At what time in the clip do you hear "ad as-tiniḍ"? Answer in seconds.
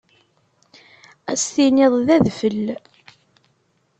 1.31-1.93